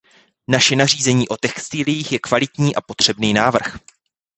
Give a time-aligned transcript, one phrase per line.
[0.47, 3.77] Naše nařízení o textiliích je kvalitní a potřebný návrh.